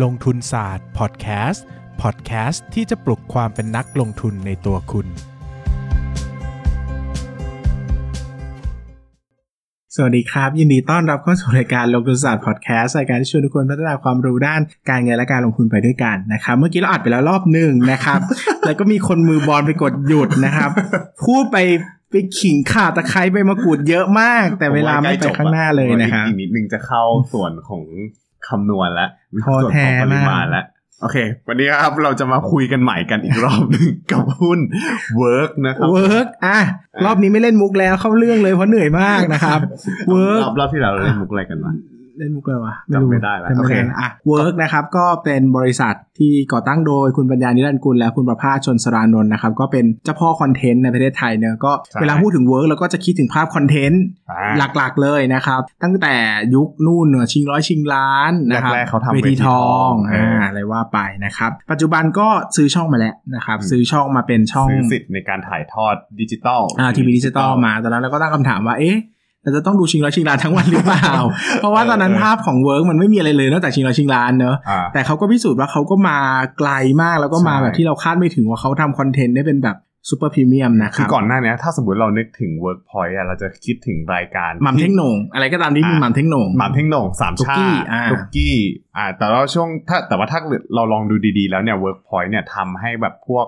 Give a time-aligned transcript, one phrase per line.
[0.00, 1.64] ลงทุนศาสตร์พอดแคสต์
[2.02, 5.06] พอดแคสต์ที่จะปลุกความเป็นนักลงทุนในตัวคุณ
[9.96, 14.60] สวัสดีครับ ยินดีต้อนรับเข้าสู่รายการลงทุนศาสตร์พอดแคสต์รายการที่ชวนทุกคนพัฒนาความรู้ด้าน
[14.90, 18.20] การเงินและการลงทุนไปด้วยกันนะครับ เมื่อกี้เราอัดไปแล้วรอบหนึ่งนะครับ
[18.66, 20.70] แล้วก็มีคนมือบอลไปกดหยุดนะครับ
[21.24, 21.56] พูดไป
[22.10, 27.02] ไปขิงข่าตะไคร้ใบมะกรูดเยอะมาก แต่เวลาไม่ไปข้างหน้าเลยนะครับอีกนิดนึงจะเข้า
[27.32, 27.84] ส่วนของ
[28.48, 29.10] คำนวณแล้ว
[29.44, 30.64] ท้อส่วนแท้ของปริมาณมากแล้ว
[31.02, 31.16] โอเค
[31.48, 34.60] วันนี้ครับเราจะมาคุยกันใหม่กันอีกรอบหนึงกับหุ้น
[35.20, 36.58] Work นะครับ Workอะ
[37.04, 39.60] รอบนี้ไม่เล่นมุกแล้วเข้าเรื่องเลยเพราะเหนื่อยมากนะครับ
[40.10, 41.72] Work รอบรอบที่เราเล่นมุกอะไรกันมา
[42.18, 56.14] เล่นมุกเลยวะจำไม่ได้แล้วจำไม่โอเคได้แล้วอะ Work นะครับก็เป็นบริษัทที่ก่อตั้งโดยคุณปัญญานิรันดร์กุลและคุณประภาสชลศรานนท์นะครับก็เป็นเจ้าพ่อคอนเทนต์ในประเทศไทยเนอะก็เวลาพูดถึง Work เราก็จะคิดถึงภาพคอนเทนต์อ่าหลักๆเลยนะครับ ตั้งแต่
[56.54, 68.96] ยุคนู่นเนอะชิงร้อยชิงล้านนะครับแรกๆเขาทำเวทีทองเวทีทองอ่าเออออะไรว่าไปนะครับ ปัจจุบันก็ซื้อช่องมาแล้วนะครับอืมซื้อช่องมาเป็นช่องซื้อสิทธิ์ในการถ่ายทอดดิจิตอลอ่าทีวีดิจิตอลมาตอนนั้นเราก็ตั้งคำถามว่าเอ๊ะ
[69.42, 71.10] เราจะต้องดูชิงร้อยชิงล้านทั้งวันหรือเปล่า
[71.56, 76.18] เพราะว่าตอนนั้นเออภาพของ Work มันไม่มีอะไรเลยนอกจากชิงร้อยชิงล้านเนอะอ่าแต่เขาก็พิสูจน์ว่าเขาก็มา
[76.58, 76.70] ไกล
[77.02, 79.78] มากแล้วก็มาใช่แบบที่เราคาดไม่ถึงว่าเขาทำคอนเทนต์ได้เป็นแบบ
[80.10, 88.56] super premium นะครับ คือก่อนหน้านี้ถ้าสมมติเรานึกถึง Workpoint อะเราจะคิดถึงรายการหม่ำเท่งโหน่งอะไรก็ตามที่มีอ่าหม่ำเท่งโหน่งหม่ำเท่งโหน่งสามตุ๊กชากี้ติอ่าตุกกี้
[88.96, 90.40] อ่าแต่ว่าช่วงถ้าแต่ว่าถ้า
[90.74, 93.44] เราลองดูดีๆ แล้วเนี่ย Workpoint เนี่ยทำให้แบบพวก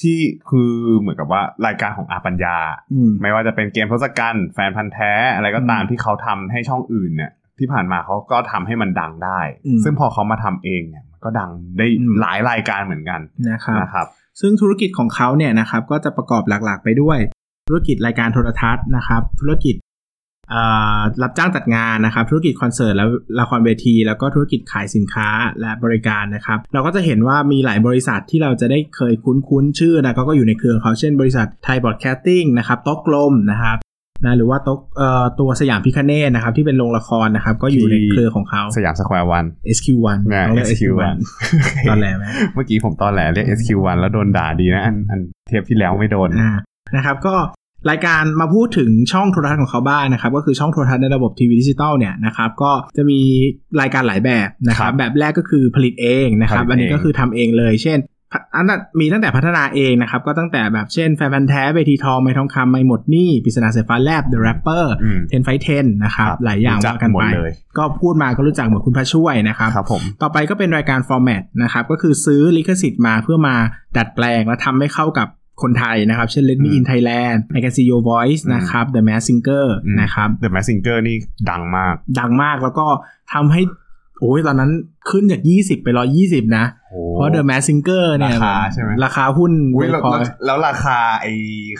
[0.00, 0.18] ที่
[0.50, 2.56] คือเหมือนกับว่ารายการของอาปัญญา
[2.92, 14.06] อืมไม่ว่าจะเป็นเกมทศกัณฐ์แฟนพันธุ์แท้อะไรก็ตามอืมที่เขาทำให้ช่องอื่นเนี่ยที่ผ่านมาเขาก็ทำให้มันดังได้อืมซึ่งพอเขามาทำเองเนี่ยมันก็ดังได้อืมหลายรายการเหมือนกันนะครับนะครับ
[14.40, 17.18] ซึ่งธุรกิจของเขาเนี่ยนะครับก็จะประกอบหลักๆ ไปด้วย
[17.68, 19.79] ธุรกิจรายการโทรทัศน์นะครับ ธุรกิจอ่า
[21.22, 23.06] รับจ้างจัดงานนะครับ ธุรกิจคอนเสิร์ตและ
[23.40, 25.28] ละครเวที แล้วก็ธุรกิจขายสินค้า
[25.60, 33.78] และบริการนะครับ เราก็จะเห็นว่ามีหลายบริษัทที่เราจะได้เคยคุ้นๆชื่อนะก็ก็อยู่ในเครือของเขาเช่นบริษัท Thai Broadcasting นะครับโต๊ะกลมนะครับ
[34.24, 39.44] นะหรือว่าโต๊ะเอ่อตัวสยามพิฆเนศนะครับ ที่เป็นโรงละครนะครับ ก็อยู่ในเครือของเขาสยามสแควร์วัน
[39.76, 41.16] SQ1 นะต้องเรียก SQ1
[41.90, 42.24] ตอนแรกไหม
[42.54, 46.52] เมื่อกี้ผมตอนแหลเรียก SQ1 แล้วโดนด่าดีนะอันอันเทปที่แล้วไม่โดนอ่า
[46.96, 47.34] นะครับก็
[47.90, 53.20] รายการมาพูดถึงช่องโทรทัศน์ของเขาบ้างนะครับ ก็คือช่องโทรทัศน์ในระบบทีวีดิจิตอลเนี่ยนะครับก็จะมี
[53.80, 58.00] รายการหลายแบบนะคครัรับบแบบแรกก็คือผลิตเองนะครับผลิตเองอันนี้ก็คือทำเองเลย เช่น
[58.32, 73.54] พะอันนั้นมีตั้งแต่พัฒนาเองนะครับ ก็ตั้งแต่แบบเช่นแฟนพันธุ์แท้เวทีทองไมค์ทองคำไมค์หมดหนี้ปริศนาสายฟ้าแลบ The Rapper อืม Ten Fight Ten นะครับครับหลายอย่างรู้จักว่ากันหมดไปเลยก็พูดมาก็รู้จักเหมือนคุณพระช่วยนะครับครับผมต่อไปก็เป็นรายการฟอร์แมตนะครับ ก็คือซื้อลิขสิทธิ์มาเพื่อมา
[73.96, 75.28] ดัดแปลงและทำให้เข้ากับ
[75.62, 79.24] คนไทยนะครับ เช่น Let Me อืม In Thailand I Can See Your Voice อืมนะครับ The Mask
[79.28, 81.16] Singer อืมนะครับ The Mask Singer นี่
[81.50, 82.86] ดังมาก ดังมากแล้วก็
[83.32, 83.62] ทำให้
[84.18, 84.70] โอ้ยตอนนั้น
[85.10, 85.88] ขึ้นจาก 20 ไป
[86.22, 91.32] 120 นะโอ้เพราะ The Mask Singer เนี่ยราคาใช่ไหมราคาหุ้นอุ๊ยแล้วพอแล้วแล้วราคาไอ้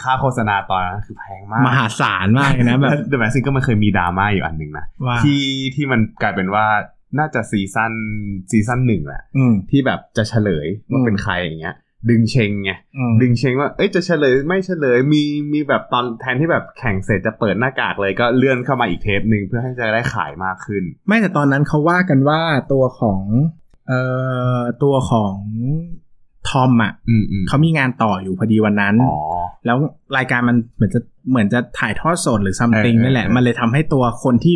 [0.02, 5.42] ค่าโฆษณาตอนนั้นคือแพงมาก มหาศาลมากเลยนะแบบ The Mask Singer มันเคยมีดราม่าอยู่อันหนึ่งนะว่าที่
[5.74, 6.66] ที่มันกลายเป็นว่า
[7.18, 7.92] น่าจะซีซั่น
[8.50, 11.76] ซีซั่นหนึ่งแหละอืมที่แบบจะเฉลยว่าอืมเป็นใครอย่างเงี้ย
[12.08, 15.22] ดึงเชงไงอืมดึงเชงว่าเอ้ยจะเฉลยไม่เฉลยมี
[15.52, 22.40] มีแบบตอนแทนที่แบบแข่งเสร็จจะเปิดหน้ากากเลยก็เลื่อนเข้ามาอีกเทปหนึ่งเพื่อให้จะได้ขายมากขึ้น ไม่แต่ตอนนั้นเขาว่ากันว่า
[22.72, 23.20] ตัวของ
[23.88, 24.00] เอ่
[24.58, 25.36] อตัวของ
[26.48, 29.18] ทอมอะอืมอืมเขามีงานต่ออยู่พอดีวันนั้นอ๋อ
[29.66, 29.76] แล้ว
[30.16, 31.00] รายการมันเหมือนจะ
[31.30, 34.54] เหมือนจะถ่ายทอดสดหรือซัมติงเออนั่นแหละเออมันเลยทำให้ตัวคนที่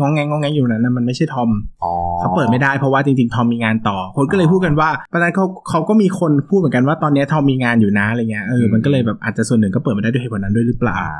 [0.00, 1.50] งองแงงงองแงงอยู่นั้นนะมันไม่ใช่ทอม
[1.84, 11.12] อ๋อเขาเปิดไม่ได้เพราะว่าจริงๆทอมมีงานต่อ คนก็เลยอ๋อพูดกันว่าตอนนั้นเขาเขาก็มีคนพูดเหมือนกันว่าตอนนี้ทอมมีงานอยู่นะอะไรเงี้ยเอออืมมันก็เลยแบบอาจจะส่วนหนึ่งก็เปิดไม่ได้ด้วยเหตุผลนั้นด้วยหรือเปล่าอ่า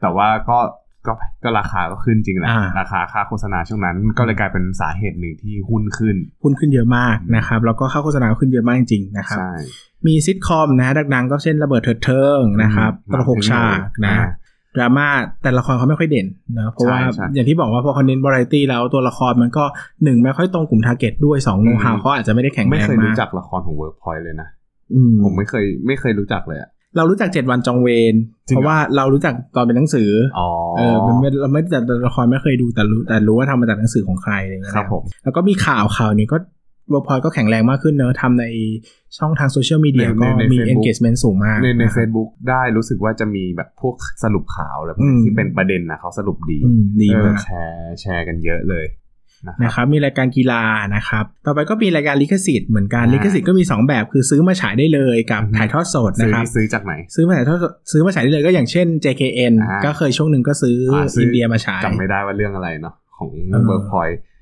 [0.00, 0.58] แต่ว่าก็
[1.06, 1.12] ก็
[1.44, 9.52] ก็ราคาก็ขึ้นจริงแหละอ่าราคาค่าโฆษณาช่วงนั้น ก็เลยกลายเป็นสาเหตุหนึ่งที่หุ้นขึ้น หุ้นขึ้นเยอะมากนะครับ แล้วก็ค่าโฆษณาก็ขึ้นเยอะมากจริงๆนะครับใช่
[10.06, 14.28] มีซิทคอมนะดังๆก็เช่นระเบิดเถิดเทิงนะครับอืมตลกหกฉากนะอ่า
[14.76, 15.06] ดราม่า
[15.42, 16.26] แต่ละครเขาไม่ค่อยเด่น
[16.58, 19.64] นะเพราะว่าใช่ใช่อย่างที่บอกว่าพอคอนเทนต์วาไรตี้แล้วตัวละครมันก็
[20.04, 24.48] หนึ่งไม่ค่อยตรงกลุ่ม target ด้วยสองโน้ตฮาวอืมเขาอาจจะไม่ได้แข็งไม่แรงเคยมารู้จักละครของ Workpoint เลยนะ
[24.94, 28.14] อืมผมไม่เคยไม่เคยรู้จักเลยอะเรารู้จักเจ็ดวันจองเวร
[28.48, 36.36] จริงเหรอเพราะว่าเรารู้จักตอนเป็นหนังสืออ๋อเออมันไม่เราไม่แต่ละครไม่เคยดูแต่รู้แต่รู้ว่าทำมาจากหนังสือของใครอะไรอย่างเงี้ยครับผมแล้วก็มีข่าวข่าวนี้ก็
[36.92, 38.44] วอร์พอยก็แข็งแรงมากขึ้นเนอะทำใน
[39.18, 48.86] ช่องทางโซเชียลมีเดียในก็ในมี Facebook engagement สูงมาก ในในนะครับ Facebook ได้รู้สึกว่าจะมีแบบพวกสรุปข่าวอะไรพวกนี้อืมที่เป็นประเด็นนะเขาสรุปดีอืมดีเออมากแชร์แชร์กันเยอะเลย
[49.46, 50.62] นะครับนะครับมีรายการกีฬา
[50.96, 64.35] นะครับ ต่อไปก็มีรายการลิขสิทธิ์เหมือนกันอ่าลิขสิทธิ์ก็มี 2 แบบคือซื้อมาฉายได้เลยกับอือฮึถ่ายทอดสดซื้นะครับซื้อจากไหน ซื้อมาถ่ายทอดสดซื้อมาฉายได้เลยก็อย่างเช่น JKN อ่าก็เคยช่วงหนึ่งก็ซื้ออาซื้ออิอินเดียมาฉายจำไม่ได้ว่าเรื่องอะไรเนาะของเออเบิร์กพอยเเออ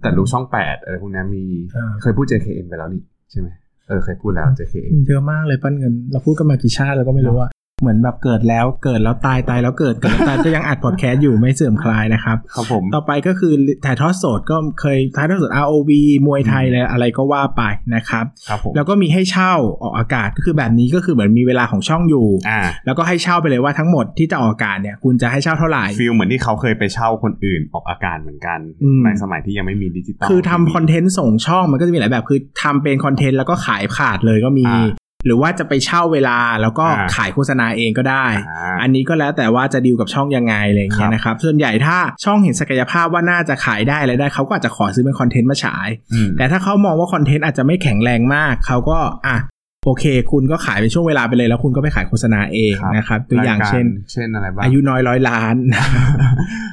[0.00, 3.48] แต่รู้ช่องแปดอะไรพวกนี้มีเออเคยพูด JKN ไปแล้วนี่ใช่ไหม
[3.88, 7.48] เออเคยพูดแล้ว JKN เยอะมากเลยปั้นเงิน เราพูดกันมากี่ชาติเราก็ไม่รู้ว่า
[7.80, 13.52] เหมือนแบบเกิดแล้วเกิดแล้วตายตายแล้วเกิดเกิดแล้วตายก็ยังอัดพอดแคสต์อยู่ไม่เสื่อมคลายนะครับครับผมต่อไปก็คือ
[13.84, 15.90] ถ่ายทอดสดก็เคยถ่ายทอดสด ROV
[16.26, 17.62] มวยไทยอะไรอะไรก็ว่าไป
[17.94, 34.88] นะครับครับผมแล้วก็มีให้เช่าออกอากาศก็คือแบบนี้ก็คือเหมือนมีเวลาของช่องอยู่อ่าแล้วก็ให้เช่าไปเลยว่าทั้งหมดที่จะออกอากาศเนี่ยคุณจะให้เช่าเท่าไหร่ feel เหมือนที่เขาเคยไปเช่าคนอื่นออกอากาศเหมือนกันอืมในสมัยที่ยังไม่มีดิจิตอลคือทำคอนเทนต์ส่งช่องมันก็จะมีหลายแบบคือทำเป็นคอนเทนต์แล้วก็ขายขาดเลยก็มีอ่า
[35.26, 49.36] หรือว่าจะไปเช่าเวลาแล้วก็อ่าขายโฆษณาเองก็ได้อ่าอันนี้ก็แล้วแต่ว่าจะดีลกับช่องยังไงอะไรอย่างเงี้ยนะครับส่วนใหญ่ถ้าช่องเห็นศักยภาพว่าน่าจะขายได้อะไรได้เขาก็อาจจะขอซื้อเป็นคอนเทนต์มาฉายอืมแต่ถ้าเขามองว่าคอนเทนต์อาจจะไม่แข็งแรงมากเขาก็อะ
[49.84, 55.56] โอเค คุณก็ขายเป็นช่วงเวลาไปเลย แล้วคุณก็ไปขายโฆษณาเองครับนะครับ ตัวอย่างรายการเช่น เช่นอะไรบ้างอายุน้อยร้อยล้าน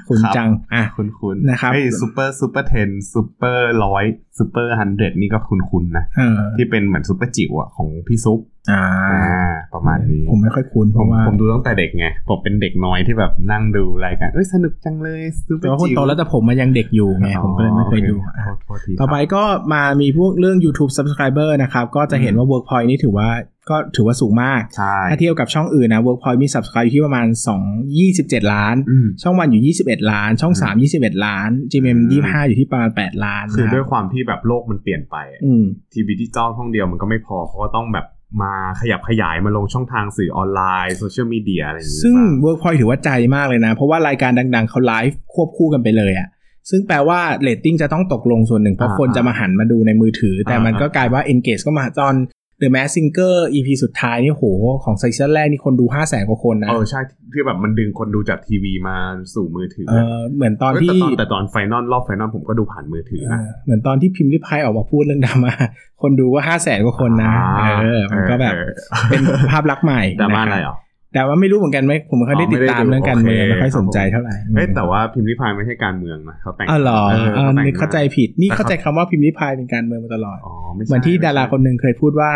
[0.08, 4.06] คุณครับจังอะคุณคุณนะครับเฮ้ย Super Super Ten Super ร้อย
[4.38, 8.40] ซูเปอร์ฮันเดนี่ก็คุณคุณนะเออที่เป็นเหมือนซูเปอร์จิ๋วอะของพี่ซุป
[8.72, 8.82] อ่า
[9.12, 19.44] อ่า ประมาณนี้ ผมไม่ค่อยคุ้นเพผมราะว่าผมดูตั้งแต่เด็กไง ผมเป็นเด็กน้อยที่แบบนั่งดูรายการเอ้ยสนุกจังเลยซูเปอแต่ร์ว่าคุณจิ๋วโตแล้วแต่ผมมันยังเด็กอยู่ไง ผมก็เลยไม่เคยดูโออะโทษโทษทีต่อไปครับก็
[19.74, 23.30] มามีพวกเรื่อง YouTube Subscriber นะครับ ก็จะเห็นอืมว่า Workpoint นี่ถือว่า
[23.70, 27.28] ก็ถือว่าสูงมากใช่ถ้าเทียบกับช่องอื่นนะ Workpoint มี Subscribe อยู่ที่ประมาณ
[27.88, 35.64] 2 27 ล้านอืมช่องวันอยู่ 21 ล้าน ช่องอืม3 21 ล้าน GMM อืม25 อยู่ที่ประมาณ 8 ล้าน คือนะด้วยความที่แบบโลกมันเปลี่ยนไปอะอืม
[35.94, 38.06] ทีวีดิจิตอลช่องเดียวมันก็ไม่พอเขาก็ต้องแบบ
[38.42, 46.28] มาขยับขยายมาลงช่องทางสื่อออนไลน์โซเชียลมีเดียอะไรอย่างนี้ซึ่งบ้าง Workpoint ถือว่าใจมากเลยนะ เพราะว่ารายการดัง ๆเขาไลฟ์ควบคู่กันไปเลยอะ
[46.70, 52.16] ซึ่งแปลว่าเรตติ้งจะต้องตกลงส่วนหนึ่งเพราะอ่าคนจะมาหันมาดูในมือถือ แต่อ่ามัมันก็กลายว่า engage ก็มาตอน
[52.62, 54.46] The Mask Singer EP สุดท้ายนี่โห
[54.84, 57.00] ของซีซั่นแรกนี่คนดู5 0 0แสนกว่าคนนะ เออ ใช่
[57.34, 58.98] ที่แบบมันดึงคนดูจากทีวีมา
[59.34, 65.54] สู่มือถือ เออ เหมือนตอนเฮ้ยที่แต่ตอนแต่ตอน final รอบ final ผมก็ดูผ่านมือถือเอนะอเหมือนตอนที่พิมรี่พายออกมาพูดเรื่องดราม่า
[66.02, 68.72] คนดูก็ห้าแสนกว่าคนนะอ่าเออ มันก็แบบเออ
[69.10, 69.22] เป็น
[69.52, 70.76] ภาพลักษณ์ใหม่ดราม่านะคอะไรบเหรอ
[71.14, 82.32] แต่ว่าไม่รู้เหมือนกันไหมผมไม่ค่อยได้อ๋อติดตามไม่ได้ดูเรื่องการเมืองโอเคไม่ค่อยสนใจครับผมเท่าไหร่เฮ้ยแต่ว่าพิมรี่พายไม่ใช่การเมืองนะเขาแต่งอ๋อเหรอเอออ่าเขาแต่งนึกเข้าใจผิดนี่เข้าใจคำว่าพิมรี่พายเป็นการเมืองมาตลอดอ๋อไม่ใช่เหมือนที่ไใช่ดาราคนหนึ่งเคยพูดว่า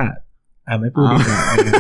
[0.68, 1.72] อ่าไม่พูดดีกว่าเออ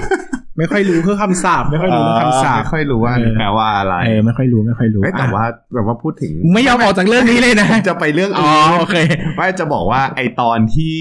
[0.57, 8.97] ไม่ค่อยรู้คือคำสาปไม่ค่อยรู้เรื่องคำสาปไม่ค่อยรู้ว่าเออแปลว่าอะไรเออไม่ค่อยรู้ไม่ค่อยรู้เฮ้ยแต่อะว่าแต่ว่าพูดถึง ไม่ยอมออกจากเรื่องนี้เลยนะ จะไปเรื่องอ๋ออื่นโอเค
[9.35, 10.99] ไม่จะบอกว่าไอตอนที่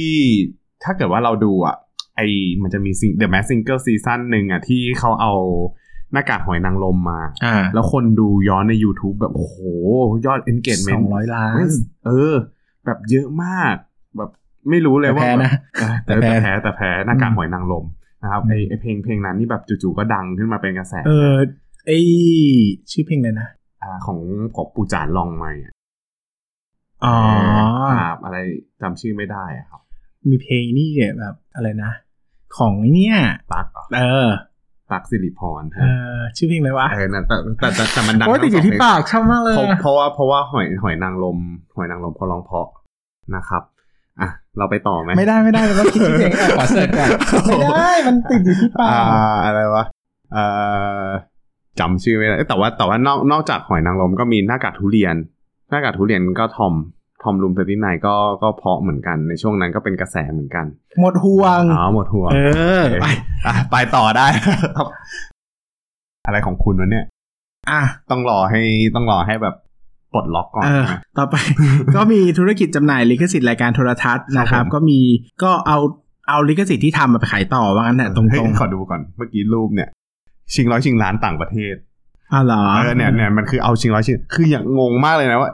[0.84, 1.76] ถ้าเกิดว่าเราดูอะ
[2.16, 2.20] ไอ
[2.62, 5.34] มันจะมี The Mask Singer ซีซั่นหนึ่งอะที่เขาเอา
[6.14, 9.58] หน้ากากหอยนางรมมาอ่าแล้วคนดูย้อนใน YouTube แบบ โอ้โห
[10.26, 11.66] ยอดส engagement องร้อยล้าน
[12.06, 12.34] เออ
[12.84, 13.74] แบบเยอะมาก
[14.16, 14.30] แบบ
[14.70, 17.84] ไม่รู้เลยแต่ว่าแพ้นะเออแต่แต่แพ้แพ้แต่แพ้หน้ากากอืมหอยนางรม
[18.22, 21.32] นะครับไอไอเพลงเพลงนั้นนี่แบบจู่ๆก็ดังขึ้นมาเป็นกระแส เออ
[21.86, 21.90] ไอ
[22.90, 24.18] ชื่อเพลงเลยนะาของ
[24.56, 25.72] ของปูจานลองไหมอะ
[27.04, 27.16] อ๋อ
[27.92, 28.36] ครับอะไร
[28.80, 29.80] จำชื่อไม่ได้อะครับ
[30.30, 30.90] มีเพลงนี่
[31.20, 31.92] แบบอะไรนะ
[32.56, 33.16] ของไอ้เนี่ย
[33.52, 34.28] ตักเหรอเออ
[34.94, 35.86] ตักสิริพรเอ
[36.16, 41.38] อชื่อเพลงอะไรวะเออนั่นแต่แต่แต่แต่มันดังโอ้ยติดอยู่ที่ปากชอบมากเลยเพราะอะเพราะว่าเพราะว่าหอยหอยนางรม
[41.76, 42.68] หอยนางรมเขาร้องเพราะ
[43.36, 43.62] นะครับ
[44.20, 47.08] อะเราไปต่อไหมไม่ได้ไม่ได้เราต้องคิดที่เพลงก่อนขอ search ก่อน
[47.46, 49.84] ไม่ได้มันติดอยู่ที่ปากอ่าอะไรวะ
[50.32, 50.44] เอ่
[51.04, 51.06] อ
[51.80, 55.14] จำชื่อไม่ได้เอ้ยแต่ว่าแต่ว่านอกนอกจากหอยนางรมก็มีหน้ากากทุเรียน
[55.70, 56.74] หน้ากากทุเรียนก็ทอม
[57.24, 60.66] ทอม Room Thirty Nine ก็ก็เพราะเหมือนกันในช่วงนั้นก็เป็นกระแสเหมือนกัน
[61.00, 62.38] หมดห่วงอ๋อหมดหัวเอ
[62.80, 63.06] อโอเคไป
[63.46, 64.46] อะไปต่อได้ค
[64.78, 64.86] รับ
[66.26, 67.04] อะไรของคุณวะเนี่ย
[67.70, 68.62] อะต้องรอให้
[68.94, 69.54] ต้องรอให้แบบ
[70.12, 71.34] ปลดล็อกก่อนเออใช่ไหมต่อไป
[71.94, 75.00] ก็มีธุรกิจจำหน่ายลิขสิทธิ์รายการโทรทัศน์นะครับผมก็มี
[75.42, 75.78] ก็เอา
[76.28, 79.88] เอาลิขสิทธิ์ที่ทำมาไปขายต่อว่างั้นแหละตรงเฮ้ยๆขอดูก่อนเมื่อกี้รูปเนี่ย
[80.54, 81.74] ชิงร้อยชิงล้านต่างประเทศ
[82.32, 85.50] อ๋อเหรอเออเนี่ยเนี่ยมันคือเอาชิงร้อยชิงคืออย่างงงมากเลยนะว่า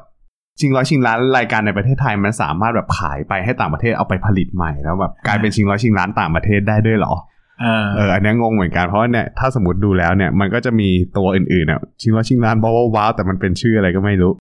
[0.61, 7.14] ชิงร้อยชิงล้านรายการในประเทศไทยมันสามารถแบบขายไปให้ต่างประเทศเอาไปผลิตใหม่แล้วแบบกลายเป็นชิงร้อยชิงล้านต่างประเทศได้ด้วยเหรอ
[7.61, 14.33] เออเอออันเนี้ยงงเหมือนกันเพราะว่าเนี่ยถ้าสมมติดูแล้วเนี่ยมันก็จะมีตัวอื่นๆอะชิงร้อยชิงล้านว้าวว้าวแต่มันเป็นชื่ออะไรก็ไม่รู้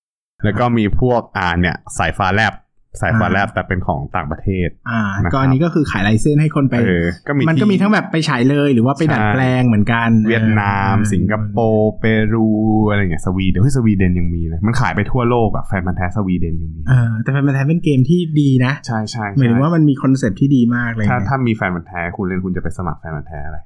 [0.44, 2.54] แล้วก็มีพวกอ่าเนี่ยสายฟ้าแลบ
[3.02, 12.48] สายฟ้าแลบแต่เป็นของต่างประเทศ อ่านะครับก็อันนี้ก็คือขายไลเซนส์ให้คนไปเออก็มีมันก็มีที่ทั้งแบบไปฉายเลยหรือว่าไปดัดใช่แปลงเหมือนกัน เวียดนามเออสิงคโปร์เปรู
[12.90, 23.60] อะไรอย่างเงี้ยสวีเดนเฮ้ยสวีเดนยังมีเลยมันขายไปทั่วโลกอะแฟนพันธ์แท้สวีเดนยังมีเออแต่แฟนมันธุ์แท้เป็นเกมที่ดีนะ ใช่ใช่หมายถึงใช่ว่ามันมีคอนเซปต์ที่ดีมากเลย ถ้านะถ้ามีแฟนพันธ์แท้คุณเล่นคุณจะไปสมัครแฟนพันธ์แท้อะไร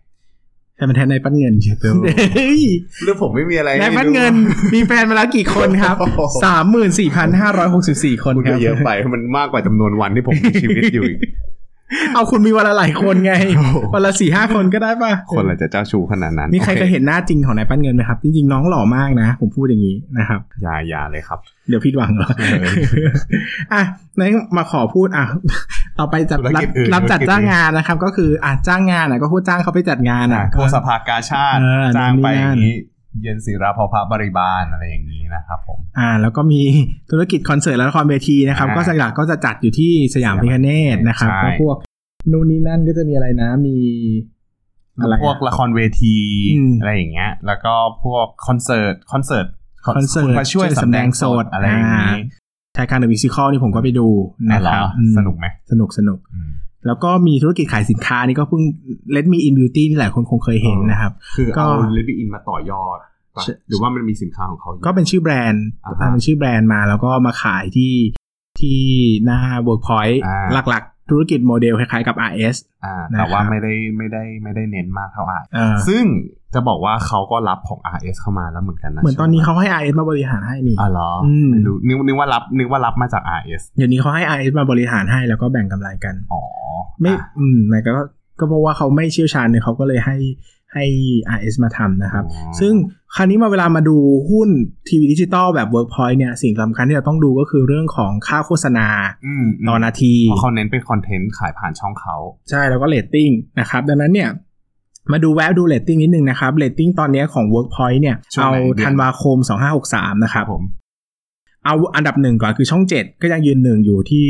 [0.83, 1.95] แฟนมันธุ์แท้ในปั้นเงินเดี๋ยว
[2.35, 2.61] เฮ้ย
[3.03, 4.33] เรื่องผมไม่มีอะไรในปั้นเงิน
[4.75, 11.19] มีแฟนมาแล้วกี่คนครับโอ้โหสามหมื่นสี่พันห้าร้อยหกสิบสี่คนคุณครัก็บเยอะไปมันมากกว่าจำนวนวันที่ผมมีชีวิตอยู่อีก
[12.15, 13.33] เอาคุณมีวันละหลายคนไง
[13.93, 22.65] วันละสี่ห้าคนก็ได้ป่ะ คนละจะเจ้าชู้ขนาดนั้น มีใครโอเคยเห็นหน้าจริงของนายปั้นเงินไหมครับ จริงๆน้องหล่อมากนะ ผมพูดอย่างนี้นะครับ อย่าอย่าเลยครับ เดี๋ยวผิดหวังเหรอเออ
[23.73, 23.81] อะ
[24.19, 25.25] นั้นมาขอพูดอะ
[25.99, 32.75] ต่อไปจัดธุรรับกิจอื่นรับจัดธุรกิจจ้างงานนะครับ ก็คืออะจ้างงานอะก็พูดจ้างเขาไปจัดงานอะพวกสภากาชาติเออจ้างไปนู่นนี่นั่นอย่างนี้
[33.21, 36.61] เย็นศิราพอพระบริบาลอะไรอย่างนี้นะครับผม อ่า แล้วก็มี
[37.11, 41.77] ธุรกิจคอนเสิร์ตและละครเวทีนะครับอ่าก็หลักๆก็จะจัดอยู่ที่สยามพิคเนตนะครับใช่ก็พวก
[42.31, 43.77] นู่นนี่นั่นก็จะมีอะไรนะมี
[45.01, 46.15] อะไรอะพวกละครเวที
[46.57, 49.45] อืมอะไรอย่างเงี้ย แล้วก็พวกคอนเสิร์ตคอนเสิร์ต
[49.87, 52.23] คอนเสิร์ตคุณมาช่วยช่วยสำแดงสสดดอะไรอย่างนี้
[52.77, 54.07] ชายกลาง The Musical นี่ผมก็ไปดู
[54.51, 56.51] นะครับอ๋อเหรออืมสนุกไหมสนุกสนุกอืม
[56.87, 58.63] แล้วก็มีธุรกิจขายสินค้านี่ก็เพิ่ง
[59.15, 62.97] Let Me In Beauty นี่หลายคนคงเคยเห็นนะครับ คือก็เอาเ Let Me In มาต่อยอด
[63.35, 67.93] ปะใช่หรือว่ามันมีสินค้าของเขาอยู่ก็เป็นชื่อแบรนด์อ่าฮะเป็นชื่อแบรนด์มาแล้วก็มาขายที่
[68.59, 68.79] ที่
[69.25, 72.55] หน้า Workpoint อ่าหลักๆ ธุรกิจโมเดลคล้ายๆกับ RS
[72.85, 76.03] อ่านะครับแต่ว่าไม่ได้ไม่ได้ไม่ได้เน้นมากเท่าอะเออซึ่ง
[76.53, 86.43] จะบอกว่าเขาก็รับของ RS เข้ามาแล้วเหมือนกันนะเหมือนตอนนี้เขาให้ RS มาบริหารให้นี่อ๋อเหรออมไม่รู้นึกนึกว่ารับนึกว่ารับมาจาก RS เดี๋ยวนี้เขาให้ RS มาบริหารให้แล้วก็แบ่งกำไรกันอ๋อ
[87.01, 88.01] ไม่อะอืมแต่ก็
[88.39, 90.17] ก็เพราะว่าเขาไม่เชี่ยวชาญเนี่ยเขาก็เลยให้
[90.73, 90.85] ให้
[91.37, 92.73] RS มาทำนะครับอ๋อซึ่ง
[93.15, 93.97] คราวนี้มาเวลามาดู
[94.29, 94.49] หุ้น
[94.87, 98.87] ทีวีดิจิตอลแบบ Workpoint เนี่ยสิ่งสำคัญที่เราต้องดูก็คือเรื่องของค่าโฆษณา
[99.25, 102.15] อืมต่อนาทีเพราะเขาเน้นเป็นคอนเทนต์ขายผ่านช่องเขา
[102.49, 103.29] ใช่แล้วก็เรตติ้ง
[103.59, 104.29] นะครับ ดังนั้นเนี่ย
[105.11, 109.37] มาดูแวะดูเรตติ้งนิดนึงนะครับเรตติ้งตอนนี้ของ Workpoint เนี่ยช่วงเอาไหนเดือนธันวาคม
[109.79, 110.63] 2563 นะครับผม
[111.65, 114.27] เอาอันดับหนึ่งก่อนคือช่อง 7 ก็ยังยืนหนึ่งอยู่ที่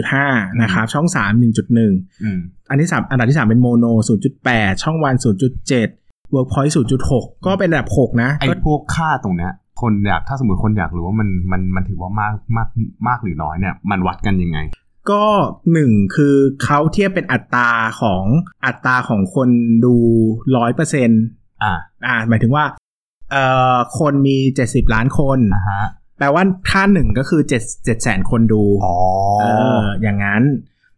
[0.00, 2.38] 1.5 นะครับ ช่อง 3 1.1อืม
[2.70, 3.84] อันที่สามอันดับที่ 3 เป็นโมโน
[4.34, 6.03] 0.8 ช่องวัน 0.7
[6.34, 6.72] Workpoint
[7.08, 12.68] 0.6 ก็เป็นอันดับ 6 นะไอ้ก็พวกค่าตรงเนี้ยคนอยากถ้าสมมติคนอยากรู้ว่ามันมันมันถือว่ามากมาก
[13.08, 14.58] มากหรือน้อยเนี่ยมันวัดกันยังไง
[15.10, 15.24] ก็
[15.72, 18.24] หนึ่งคือเขาเทียบเป็นอัตราของ
[18.66, 19.48] อัตราของคน
[19.84, 19.94] ดู
[20.56, 21.22] ร้อยเปอร์เซ็นต์
[21.62, 21.72] อ่า
[22.06, 22.64] อ่าหมายถึงว่า
[23.30, 25.84] เอ่อคนมีเจ็ดสิบล้านคนอ่าฮะ
[26.18, 28.96] แปลว่าค่าหนึ่งก็คือเจ็ดเจ็ดแสนคนดู อ๋อ
[29.40, 29.44] เอ
[29.80, 30.42] ออย่างนั้น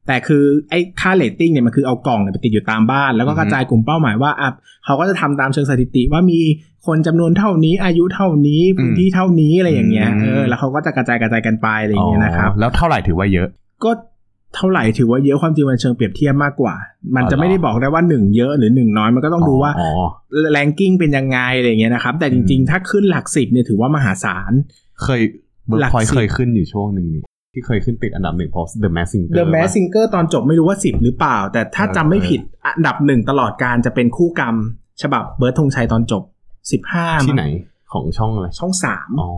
[0.06, 4.50] แต่คือไอ้ค่าเรตติ้งเนี่ยมันคือเอากล่องเนี่ยไปติดอยู่ตามบ้าน แล้วก็กระจายกลุ่มเป้าหมายว่าอะ
[4.84, 6.40] เขาก็จะทำตามเชิงสถิติว่ามี
[6.86, 13.48] คนจำนวนเท่านี้ อายุเท่านี้พื้นที่เท่านี้อะไรอย่างเงี้ยเออแล้วเขาก็จะกระจายกระจายกันไปอะไรอย่างเงี้ยนะครับแล้วเท่าไหร่ถือว่าเยอะ
[13.84, 13.90] ก็
[14.56, 16.74] เท่าไหร่ถือว่าเยอะความจริงมันเชิงเปรียบเทียบมากกว่า
[17.14, 19.90] มันอ๋อจะไม่ได้บอกได้ว่าหนึ่งเยอะหรือหนึ่งน้อยมันก็ต้องดูว่าอ๋อ
[20.52, 24.52] แรงกิ้งเป็นยังไงอะไรอย่างเงี้ยนะครับ แต่จริงๆ ถ้าขึ้นหลักสิบเนี่ยถือว่ามหาศาล
[25.02, 25.20] เคย
[25.66, 27.22] เบิร์หลักกพอยสิบเคยขึ้นอยู่ช่วงหนึ่งนี่
[27.56, 34.54] ที่เคยขึ้นติดอันดับหนึ่งเพราะ The Mask Singer The Mask Singer ตอนจบไม่รู้ว่าสิบหรือเปล่า แต่ถ้าเออจำไม่ผิดอันดับหนึ่งตลอดการจะเป็นคู่กรรม
[35.02, 36.22] ฉบับเบิร์ดธงชัยตอนจบ
[36.72, 37.44] สิบห้าที่ไหน
[37.92, 39.28] ของช่องอะไรช่องสามอ๋อ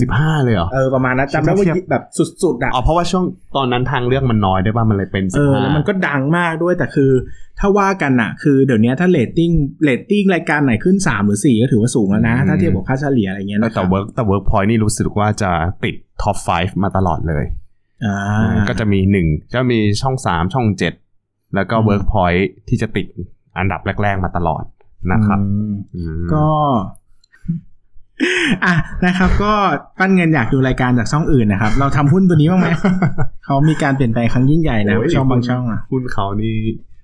[0.00, 2.04] สิบห้าเลยเหรอเออประมาณนั้นจำได้ว่าเทียบแบบ
[2.42, 3.24] สุดๆอะอ๋อเพราะว่าช่วง
[3.56, 7.10] ตอนนั้นทางเลือกมันน้อยได้ป่ะมันเลยเป็นเอสิบอห้าแล้วมันก็ดังมากด้วยแต่คือ
[7.60, 9.50] ถ้าว่ากันอะ คือเดี๋ยวนี้ถ้าเรตติ้ง
[9.84, 15.50] เรตติ้งรายการไหนขึ้น3หรือ4ก็ถือว่าสูงแล้วนะ ถ้าเทียบกับค่าเฉลี่ยอะไรเงี้ยนะแต่ Work แต่เวิร์กพอยนี่รู้สึกว่าจะ
[15.84, 17.44] ติด top 5 มาตลอดเลย
[18.04, 18.16] อ่า
[18.68, 20.94] ก็จะมีหนึ่งจะมีช่องสามช่องเจ็ด
[21.54, 22.32] แล้วก็อืมเวิร์กพอย
[22.68, 23.06] ที่จะติด
[23.58, 24.64] อันดับแรก ๆ มาตลอด
[25.12, 26.46] นะครับอืมอืมก็
[28.64, 28.74] อะ
[29.06, 29.52] นะครับ ก็
[29.98, 32.68] ปั้นเงินอยากดูรายการจากช่องอื่นนะครับ เราทำหุ้นตัวนี้บ้างไหม
[33.44, 36.54] เขามีการเปลี่ยนแปลงครั้งยิ่งใหญ่นะโยช่องบางช่องอะหุ้นเขานี่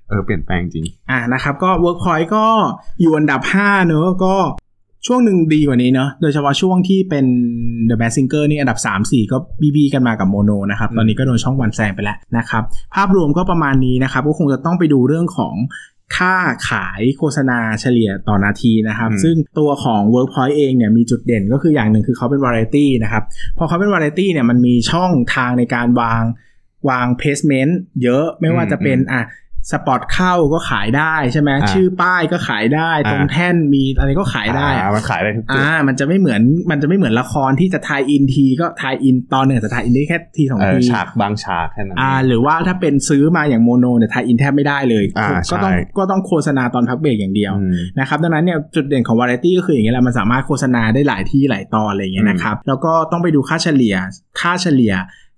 [0.08, 2.44] เออเปลี่ยนแปลงจริง อะนะครับ ก็ Workpoint ก็
[3.00, 4.34] อยู่อันดับ5เนอะก็
[5.06, 7.26] ช่วงหนึ่งดีกว่านี้เนอะโดยเฉพาะช่วงที่เป็น
[7.88, 12.62] The Mask Singer นี่อันดับ 3 4 ก็บีบีกันมากับโมโนนะครับ ตอนนี้ก็โดนช่องวันแซงไปแล้วนะครับ
[12.94, 15.54] ภาพรวมก็ประมาณนี้นะครับ ก็คงจะต้องไปดูเรื่องของ
[16.16, 16.34] ค่า
[16.68, 23.24] ขายโฆษณาเฉลี่ยต่อนาทีนะครับอืมซึ่งตัวของ Workpoint เองเนี่ยมีจุดเด่นก็คืออย่างหนึ่งคือเขาเป็น Variety นะครับ
[23.58, 26.22] พอเขาเป็น Variety เนี่ยมันมีช่องทางในการวาง
[26.90, 27.72] วาง placement
[28.02, 29.22] เยอะไม่ว่าจะเป็นอะ
[29.72, 53.96] สปอตเข้าก็ขายได้ใช่ไหมอ่าชื่อป้ายก็ขายได้ตรงอ่าแท่นมีอะไรก็ขายได้อ่ามันขายได้ทุกจุดอ่ามันจะไม่เหมือนมันจะไม่เหมือนละครที่จะทายอินทีก็ทายอินตอนหนึ่งแต่ทายอินได้แค่ทีสองเออทีฉากบางฉากแค่นั้นอ่าเองหรือว่าถ้าเป็นซื้อมาอย่างโมโนเนี่ยทายอินแทบไม่ได้เลยอ่าก็ต้องใช่ก็ต้องโฆษณาตอนพักเบรกอย่างเดียวอืมนะครับดังนั้นเนี่ยจุดเด่นของวาไรตี้ก็คืออย่างเงี้ยแหละมันสามารถโฆษณาได้หลายที่หลายตอนอะไรอย่างเงี้ยนะครับแล้วก็ต้องไปดูค่าเฉลี่ย
[54.40, 54.94] ค่าเฉลี่ย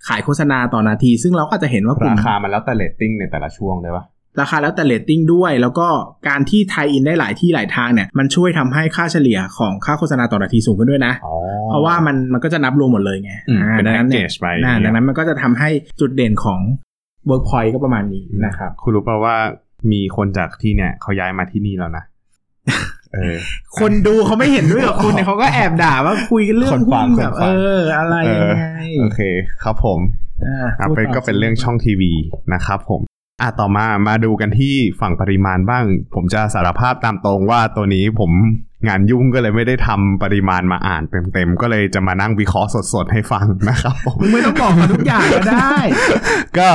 [0.08, 4.04] ขายโฆษณาต่อนาที ซึ่งเราก็อาจจะเห็นว่ากลุ่รามคามันแล้วแต่เรตติ้งในแต่ละช่วงเลยปะ
[4.40, 5.88] ราคาแล้วแต่เรตติ้งด้วย แล้วก็
[6.28, 11.35] การที่ไทยอินได้หลายที่หลายทางเนี่ยมันช่วยทำให้ค่าเฉลี่ยของค่าโฆษณาต่อนาทีสูงขึ้นด้วยนะอ๋อ
[11.70, 15.68] เพราะว่ามันมันก็จะนับรวมหมดเลยไงอืมอ่าเป็นดังนั้นเนี่ย package ไปน่าดังนั้นมันก็จะทำให้
[16.00, 16.61] จุดเด่นของ
[17.30, 19.37] Workpoint ก็ประมาณนี้นะครับคุณรู้ป่าว่า
[19.92, 22.04] มีคนจากที่เนี่ยเขาย้ายมาที่นี่แล้วนะ
[23.14, 23.37] เออ
[23.78, 28.66] คนดูเขาไม่เห็นด้วยกับคุณเนี่ยเขาก็แอบด่าว่าคุยกันเรื่องคนฟัหุ้งนแบบคนฟัเองออะไรเออยังไง
[29.00, 29.20] โอเค
[29.62, 29.99] ครับผม
[30.44, 32.12] อ่าอะพูดเป็นต่ก็เป็นเรื่องช่องทีวี
[32.54, 33.00] นะครับผม
[33.40, 38.30] อะต่อมามาดูกันที่ฝั่งปริมาณบ้าง ผมจะสารภาพตามตรงว่าตัวนี้ผม
[38.88, 41.02] งานยุ่งก็เลยไม่ได้ทำปริมาณมาอ่าน
[41.33, 45.76] เต็มๆ ก็เลยจะมานั่งวิเคราะห์สดๆ ให้ฟังนะครับผมมึงไม่ต้องบอกมาทุกอย่างก็ได้
[46.59, 46.71] ก็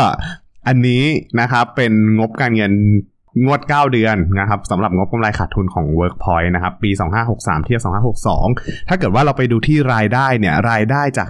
[0.67, 1.03] อันนี้
[1.39, 2.73] นะครับเป็นงบการเงิน
[3.43, 6.89] งวด 9 เดือนนะครับสำหรับงบกำไรขาดทุนของ Workpoint นะครับปี
[7.27, 7.81] 2563 เทียบ
[8.33, 11.29] 2562 ถ้าเกิดว่าเราไปดูที่รายได้เนี่ยรายได้จาก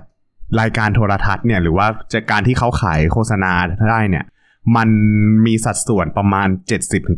[0.59, 3.51] รายการโทรทัศน์เนี่ยหรือว่าจากการที่เขาขายโฆษณา
[3.91, 4.25] ได้เนี่ย
[4.75, 4.89] มัน
[5.45, 6.47] มีสัดส่วนประมาณ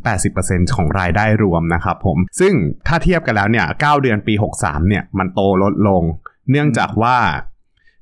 [0.04, 2.54] 70-80%ของรายได้รวมนะครับผม ซึ่ง
[2.88, 6.04] ถ้าเทียบกันแล้วเนี่ย 9 เดือนปี 63 เนี่ย มันโตลดลง
[6.50, 7.18] เนื่องจากว่า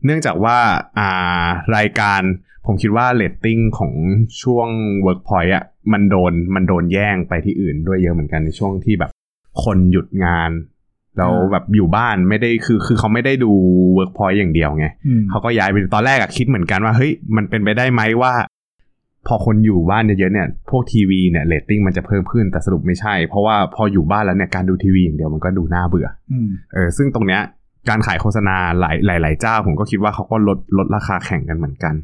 [0.06, 0.58] เนื่องจากว่า
[1.00, 1.46] อ่า
[1.76, 2.22] รายการ
[2.66, 3.94] ผมคิดว่าเรตติ้งของ
[4.42, 4.68] ช่วง
[5.06, 9.12] Workpoint อะ มันโดน มันโดนแย่งไปที่อื่นด้วยเยอะเหมือนกันในช่วงที่แบบ
[9.64, 10.52] คนหยุดงาน
[11.18, 13.52] แล้วอ่าแบบอยู่บ้านไม่ได้คือคือเขาไม่ได้ดู
[13.98, 18.34] Workpoint อย่างเดียวไงอืมเขาก็ย้ายไปตอนแรกอะคิดเหมือนกันว่า เฮ้ย มันเป็นไปได้ไหมว่า
[19.28, 27.42] พอคนอยู่บ้านเยอะๆเนี่ย พวกทีวีเนี่ยเรตติ้งมันจะเพิ่มขึ้นแต่สรุปไม่ใช่ เพราะว่าพออยู่บ้านแล้วเนี่ยการดูทีวีอย่างเดียวมันก็ดูน่าเบื่ออืมเออซึ่งตรงเนี้ย
[27.90, 31.96] การขายโฆษณาหลายหลายหลายเจ้า ผมก็คิดว่าเขาก็ลดลดราคาแข่งกันเหมือนกัน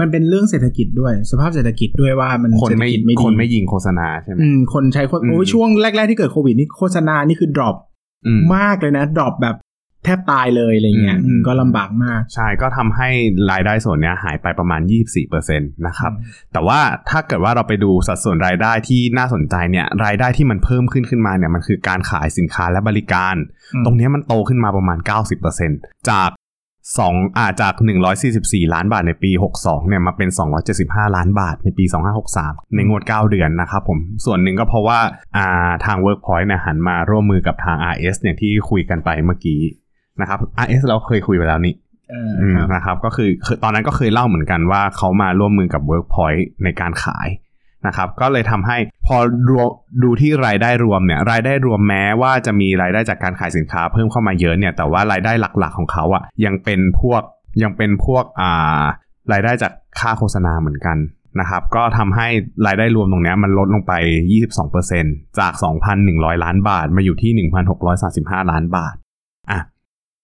[0.00, 7.76] มันเป็นเรื่องเศรษฐกิจด้วย สภาพเศรษฐกิจด้วยว่ามันคนเศรษฐไม่กิจไม่ดีคนไม่ยิงโฆษณาใช่ไหมอืมคนใช้โฆษอืมโอ้ยช่วงแรก ๆที่เกิดโควิดนี่โฆษณานี่คือ drop
[8.26, 9.56] อืมมากเลยนะ drop แบบ
[10.04, 13.08] แทบตายเลยอะไรเงี้ยอืมอืมก็ลำบากมาก ใช่ก็ทำให้
[13.50, 14.80] รายได้ส่วนเนี้ยหายไปประมาณ
[15.18, 16.12] 24%นะครับ
[16.52, 23.34] แต่ว่าถ้าเกิดว่าเราไปดูสัดส่วนรายได้ที่น่าสนใจเนี่ยรายได้ที่มันเพิ่มขึ้นขึ้นมาเนี่ยมันคือการขายสินค้าและบริการ
[23.74, 24.98] อืมตรงเนี้ยมันโตขึ้นมาประมาณ
[25.54, 26.30] 90%จาก
[26.96, 27.74] 2อ่าจาก
[28.24, 30.28] 144 ล้านบาทในปี 62 เนี่ยมาเป็น
[30.72, 31.84] 275 ล้านบาทในปี
[32.30, 34.98] 2563 ในงวด 9 เดือนนะครับผม ส่วนหนึ่งก็เพราะว่า
[35.36, 39.60] อ่าทาง Workpoint เนี่ยหันมาร่วมมือกับทาง RS อย่างที่คุยกันไปเมื่อกี้
[40.20, 41.74] นะครับ RS เราเคยคุยไปแล้วนี่
[42.10, 47.28] เอออืมครับนะครับก็คือคือตอนนั้นก็เคยเล่าเหมือนกันว่าเขามาร่วมมือกับ Workpoint ในการขาย
[47.86, 49.16] นะครับก็เลยทำให้พอ
[49.50, 49.68] รวม
[50.02, 57.22] ดูที่รายได้รวมเนี่ยรายได้รวมแม้ว่าจะมีรายได้จากการขายสินค้าเพิ่มเข้ามาเยอะเนี่ยแต่ว่ารายได้หลักๆของเขาอะ่ะยังเป็นพวก
[57.62, 58.82] ยังเป็นพวกอ่า
[59.32, 60.96] รายได้จากค่าโฆษณาเหมือนกัน
[61.40, 62.26] นะครับก็ทำให้
[62.66, 63.92] รายได้รวมตรงเนี้ยมันลดลงไป
[64.66, 65.52] 22%จาก
[65.98, 67.48] 2,100 ล้านบาทมาอยู่ที่
[67.96, 68.94] 1,635 ล้านบาท
[69.50, 69.60] อะ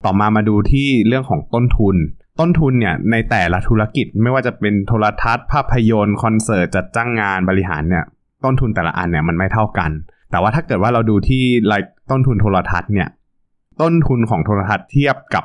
[0.04, 1.96] ต่อมามาดูที่เรื่องของต้นทุน
[2.40, 8.04] ต้นทุนเนี่ยในแต่ละธุรกิจไม่ว่าจะเป็นโทรทัศน์ภาพยนตร์คอนเสิร์ตจัดจ้างงานบริหารเนี่ย
[8.44, 9.90] ต้นทุนแต่ละอันเนี่ยมันไม่เท่ากัน
[10.30, 13.08] แต่ว่าถ้าเกิดว่าเราดูที่รายต้นทุนโทรทัศน์เนี่ย
[13.80, 15.44] ต้นทุนของโทรทัศน์เทียบกับ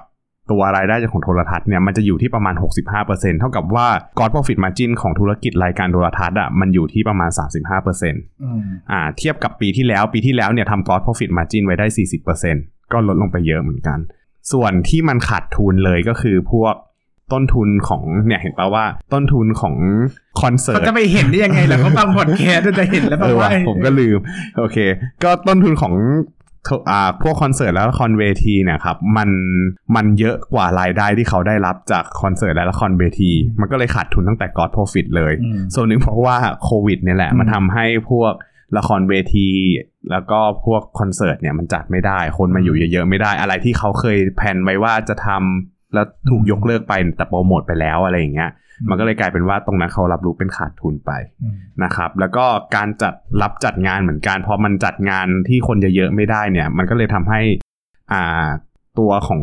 [0.52, 2.56] ตัวรายได้จากของโทรทัศน์เนี่ยมันจะอยู่ที่ประมาณ
[2.98, 7.30] 65%เท่ากับว่า God Profit Margin ของธุรกิจรายการโทรทัศน์อะมันอยู่ที่ประมาณ
[7.72, 11.86] 35%อืมอ่าเทียบกับปีที่แล้วปีที่แล้วเนี่ยทำ gross profit margin ไว้ได้
[12.40, 14.00] 40%ก็ลดลงไปเยอะเหมือนกัน
[14.52, 16.76] ส่วนที่มันขาดทุนเลยก็คือพวก
[17.34, 19.76] ต้นทุนของเนี่ยเห็นปะว่าต้นทุนของ
[20.42, 24.18] คอนเสิร์เขาตจะไปเห็นได้ยังไงล่ะเขาฟังพอดแคสต์จะเห็นแล้วแบเอบอว่าว่ะผมก็ลืม
[24.58, 24.78] โอเค
[25.24, 25.94] ก็ต้นทุนของ
[26.90, 29.30] อ่าพวกคอนเสิร์ตและละครเวทีเนี่ยครับมัน
[29.96, 38.34] มันเยอะกว่ารายได้ที่เขาได้รับจากคอนเสิร์ตและละครเวที มันก็เลยขาดทุนตั้งแต่ gross profit เลยอืมส่วนหนึ่งเพราะว่าโควิดเนี่ยแหละอืมมันทำให้พวก
[38.78, 39.50] ละครเวที
[40.12, 48.50] แล้วก็พวกคอนเสิร์ตเนี่ยมันจัดไม่ได้ คนมาอยู่เยอะๆไม่ได้ อะไรที่เขาเคยแผนไว้ว่าจะทำแล้วถูกยกเลิกไปแต่โปรโมทไปแล้วอะไรอย่างเงี้ย
[48.90, 51.12] มันก็เลยกลายเป็นว่าตรงนั้นเขารับรู้เป็นขาดทุนไป
[51.44, 57.42] อืมนะครับ แล้วก็การจัดรับจัดงานเหมือนกันพอมันจัดงานที่คนเยอะๆไม่ได้เนี่ย มันก็เลยทำให้
[58.12, 58.48] อ่า
[59.00, 59.42] ตัวของ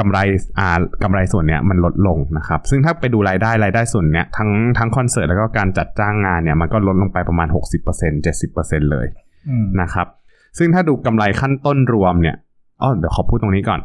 [0.00, 0.18] กำไร
[0.58, 0.68] อ่า
[1.02, 7.48] กำไรส่วนเนี้ยมันลดลงนะครับ ซึ่งถ้าไปดูรายได้รายได้ส่วนเนี้ยทั้งทั้งคอนเสิร์ตแล้วก็การจัดจ้างงานเนี่ยมันก็ลดลงไปประมาณ
[7.88, 9.06] 60% 70%เลย
[9.48, 10.06] อืมนะครับ
[10.58, 12.36] ซึ่งถ้าดูกำไรขั้นต้นรวมเนี่ย
[12.82, 13.80] อ๋อเดี๋ยวขอพูดตรงนี้ก่อน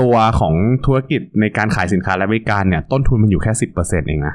[0.00, 0.54] ตัวของ
[0.86, 4.34] ธุรกิจในการขายสินค้าและบริการเนี่ย ต้นทุนมันอยู่แค่10%เองนะ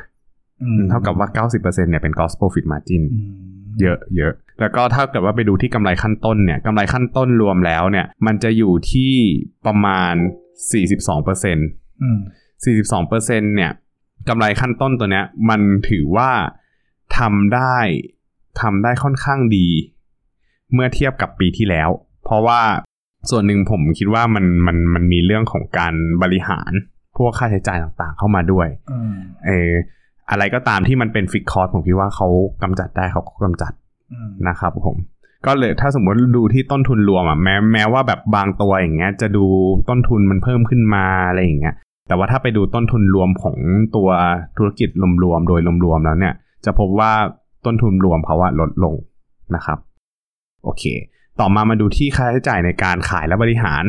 [0.63, 3.47] อืมเท่ากับว่า90%เนี่ยเป็น gross profit margin อืม
[3.81, 9.13] เยอะเยอะ แล้วก็ถ้าเกิดว่าไปดูที่กำไรขั้นต้นเนี่ยกำไรขั้นต้นรวมแล้วเนี่ย มันจะอยู่ที่
[9.65, 10.13] ประมาณ
[10.65, 11.67] 42เปอร์เซ็นต์
[12.01, 12.19] อืม
[12.65, 13.71] 42เปอร์เซ็นต์เนี่ย
[14.29, 16.31] กำไรขั้นต้นตัวเนี้ย มันถือว่า
[17.17, 17.77] ทำได้
[18.61, 19.67] ทำได้ค่อนข้างดี
[20.73, 21.89] เมื่อเทียบกับปีที่แล้ว
[22.23, 22.61] เพราะว่า
[23.29, 25.93] ส่วนหนึ่งผมคิดว่ามันมันมันมีเรื่องของการ
[26.23, 26.71] บริหาร
[27.17, 29.13] พวกค่าใช้จ่ายต่างๆ เข้ามาด้วยอืม
[29.45, 29.71] เออ
[30.29, 32.27] อะไรก็ตามที่มันเป็นฟิกคอร์สผมคิดว่าเขา
[32.63, 33.73] กำจัดได้เขาก็กำจัด
[34.13, 34.97] อืมนะครับผม
[35.47, 39.45] ก็เลยถ้าสมมติดูที่ต้นทุนรวมอะแม้แม้ว่าแบบบางตัวอย่างเงี้ยจะดู
[39.89, 41.75] ต้นทุนมันเพิ่มขึ้นมาอะไรอย่างเงี้ย
[42.07, 43.57] แต่ว่าถ้าไปดูต้นทุนรวมของ
[43.95, 44.09] ตัว
[44.57, 44.89] ธุรกิจ
[45.23, 46.33] รวมๆโดยรวมๆแล้วเนี่ย
[46.65, 47.11] จะพบว่า
[47.65, 48.95] ต้นทุนรวมเขาว่าลดลง
[49.55, 49.77] นะครับ
[50.63, 50.83] โอเค
[51.39, 53.83] ต่อมามาดูที่ค่าใช้จ่ายในการขายและบริหาร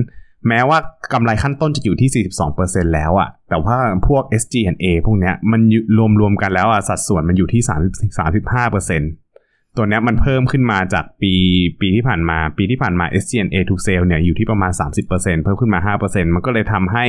[0.49, 0.79] แม้ว่า
[1.13, 3.77] กำไรขั้นต้นจะอยู่ที่ 42%แล้วอะแต่ว่า
[4.09, 5.61] พวก SG&A พวกเนี้ยมัน
[5.99, 9.28] รวมรวมๆกันแล้วอะสัดส่วนมันอยู่ที่ 30 35%
[9.77, 11.33] ตัวเนี้ยมันเพิ่มขึ้นมาจากปี
[11.81, 14.73] ปีที่ผ่านมาปีที่ผ่านมา SG&A to sale เนี่ยอยู่ที่ประมาณ
[15.09, 17.05] 30%เพิ่มขึ้นมา 5%มันก็เลยทำให้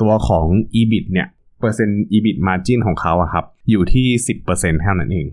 [0.00, 0.46] ตัวของ
[0.80, 1.28] EBIT เนี่ย
[1.60, 4.06] เปอร์เซ็นต์ EBIT margin ของเขาอะครับ อยู่ที่
[4.44, 5.26] 10%เท่านั้นเอง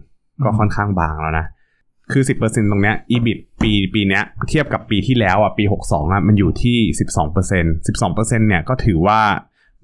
[0.43, 1.45] ก็ค่อนข้างบางแล้วนะ
[2.11, 6.77] คือ 10%ตรงเนี้ย EBIT ปีปีเนี้ยเทียบกับปีที่แล้วอะปี 62อะมันอยู่ที่
[7.33, 9.19] 12% 12%เนี่ยก็ถือว่า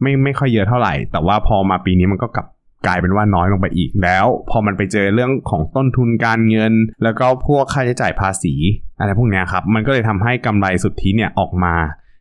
[0.02, 2.48] ไม่ไม่ค่อยเยอะเท่าไหร่ แต่ว่าพอมาปีนี้มันก็กลับ
[2.86, 8.54] กลายเป็นว่าน้อยลงไปอีกแล้ว พอมันไปเจอเรื่องของต้นทุนการเงิน แล้วก็พวกค่าใช้จ่ายภาษี
[9.00, 11.76] อะไรพวกเนี้ยครับ มันก็เลยทำให้กำไรสุทธิเนี่ยออกมา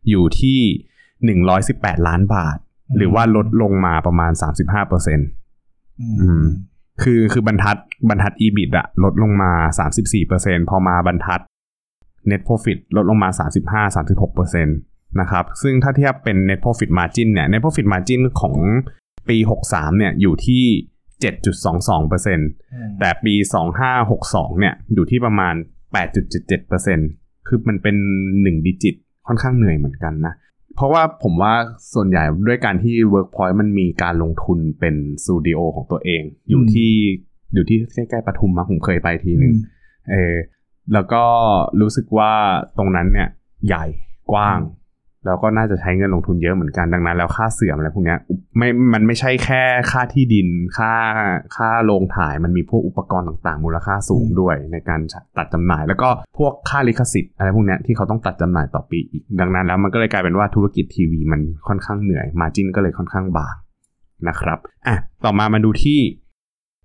[0.08, 0.58] อยู่ที่
[1.56, 2.56] 118 ล้านบาท
[2.96, 6.44] หรือว่าลดลงมาประมาณ 35%ออืม
[7.02, 7.76] คือคือบรรทัด
[8.08, 9.52] บรรทัด EBIT อะลดลงมา
[10.10, 11.40] 34%พอมาบรรทัด
[12.30, 13.28] Net Profit ลดลงมา
[14.14, 18.56] 35-36%นะครับ ซึ่งถ้าเทียบเป็น Net Profit Margin เนี่ย Net Profit Margin ของ
[19.28, 19.36] ปี
[19.68, 20.64] 63 เนี่ยอยู่ที่
[21.22, 23.34] 7.22%แต่ปี
[23.96, 25.54] 2562 เนี่ยอยู่ที่ประมาณ
[26.30, 27.96] 8.77%คือมันเป็น
[28.30, 28.94] 1 ดิจิต
[29.26, 30.34] ค่อนข้างเหนื่อยเหมือนกันนะ
[30.74, 31.54] เพราะว่าผมว่า
[31.94, 36.92] ส่วนใหญ่ด้วยการที่ Workpoint มันมีการลงทุนเป็นสตูดิโอของตัวเอง อยู่อืมที่
[37.54, 39.54] อยู่ที่ใกล้ๆปทุมมาผมเคยไปทีหนึ่ง
[40.10, 40.36] เออ
[40.92, 41.24] แล้วก็
[41.80, 42.32] รู้สึกว่า
[42.78, 43.28] ตรงนั้นเนี่ย
[43.66, 43.84] ใหญ่
[44.32, 44.60] กว้าง
[45.26, 48.18] แล้วก็น่าจะใช้เงินลงทุนเยอะเหมือนกันดังนั้น แล้วค่าเสื่อมอะไรพวกเนี้ย
[48.56, 50.92] ไม่ มันไม่ใช่แค่ค่าที่ดิน ค่า
[51.56, 55.00] ค่าโรงถ่ายมันมีพวกอุปกรณ์ต่างๆ มูลค่าสูงด้วยในการ
[55.38, 63.54] ตัดจำหน่าย แล้วก็พวกค่าลิขสิทธิ์อะไรพวกเนี้ยที่เขาต้องตัดจำหน่ายต่อปีอีกดังนั้น แล้วมันก็เลยกลายเป็นว่าธุรกิจทีวีมันค่อนข้างเหนื่อยมาจินก็เลยค่อนข้างบาง
[64.28, 66.00] นะครับอะต่อมามาดูที่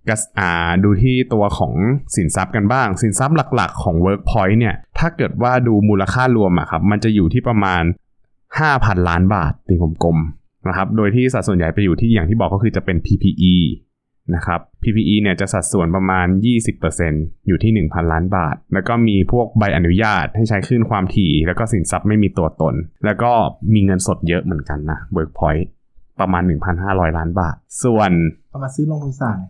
[0.08, 1.74] กัสอ่าดูที่ตัวของ
[2.16, 7.82] สินทรัพย์กันบ้าง สินทรัพย์หลักๆของ Workpoint เนี่ย ถ้าเกิดว่าดูมูลค่ารวมอะครับ มันจะอยู่ที่ประมาณ
[8.64, 13.54] 5,000 ล้านบาทตีกลมๆนะครับ โดยที่สัดส่วนใหญ่ไปอยู่ที่อย่างที่บอกก็คือจะเป็น PPE
[14.34, 16.26] นะครับ PPE เนี่ยจะสัดส่วนประมาณ
[16.86, 23.32] 20%อยู่ที่ 1,000 ล้านบาท แล้วก็มีพวกใบอนุญาตให้ใช้คลื่นความถี่ แล้วก็สินทรัพย์ไม่มีตัวตน แล้วก็
[23.74, 25.66] มีเงินสดเยอะเหมือนกันนะ Workpoint
[26.20, 26.42] ประมาณ
[26.80, 28.10] 1,500 ล้านบาท ส่วน
[28.50, 29.44] เอามาซื้อลงทุนศาสตร์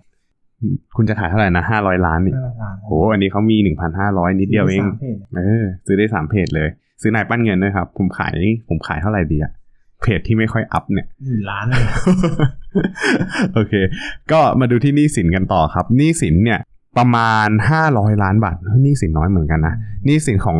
[0.97, 3.57] คุณจะขายเท่าไหร่นะ 500 ล้านนี่ได้ราคาโห อันนี้เขามี
[3.99, 6.69] 1,500 นิดเดียวเองสามพจเออ ซื้อได้สามเพจเลย
[7.01, 8.35] ซื้อนายปั้นเงินด้วยครับ ผมขาย
[8.69, 9.53] ผมขายเท่าไหร่ดีอะ
[10.03, 11.83] เพจที่ไม่ค่อยอัพเนี่ยหมื่นล้านเลย
[13.55, 13.75] โอเค
[14.33, 16.61] ก็มาดูที่หนี้สินกันต่อครับหนี้สินเนี่ย
[16.99, 17.49] ประมาณ
[17.87, 20.59] 500 ล้านบาทเฮ้ยหนี้สินน้อยเหมือนกันนะหนี้สินของ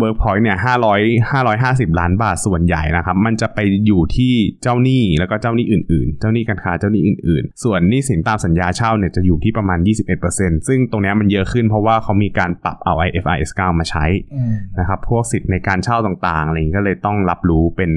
[0.00, 0.58] Workpoint เนี่ย
[1.04, 9.78] 500 550 ล้านบาทส่วนใหญ่นะครับ มันจะไปอยู่ที่เจ้าหนี้แล้วก็เจ้าหนี้อื่นๆ เจ้าหนี้การค้าเจ้าหนี้อื่นๆ ส่วนหนี้สินตามสัญญาเช่าเนี่ยจะอยู่ที่ประมาณ
[10.24, 17.90] 21%ซึ่งตรงเนี้ยมันเยอะขึ้นเพราะว่าเขามีการปรับเอา IFRS 9 มาใช้อืมนะครับพวกสิทธิ์ในการเช่าต่างๆอะไรอย่างนี้ก็เลยต้องรับรู้เป็น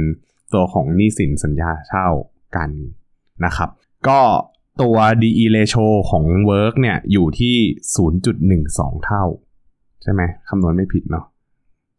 [0.54, 2.08] ตัวของหนี้สินสัญญาเช่า
[2.56, 2.70] กัน
[3.46, 3.70] นะครับ
[4.08, 4.20] ก็
[4.82, 7.56] ตัว DE ratio ของ Work เนี่ยอยู่ที่
[8.32, 9.24] 0.12 เท่า
[10.04, 11.26] ใช่ไหมคำนวณไม่ผิดเนาะ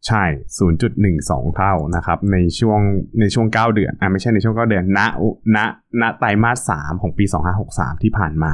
[0.07, 0.23] ใช่
[0.89, 2.79] 0.12 เท่านะครับ ในช่วง
[3.19, 4.99] ในช่วง 9 เดือนอะไม่ใช่ในช่วง 9 เดือนณ
[5.55, 5.57] ณ
[6.01, 7.25] ณไตรมาส 3 ของปี
[7.63, 8.53] 2563 ที่ผ่านมา